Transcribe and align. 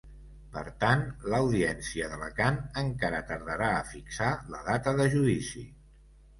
Per 0.53 0.61
tant, 0.83 1.03
l’audiència 1.33 2.07
d’Alacant 2.15 2.59
encara 2.85 3.21
tardarà 3.29 3.71
a 3.77 3.87
fixar 3.93 4.33
la 4.57 4.67
data 4.73 4.99
de 5.03 5.11
judici. 5.17 5.67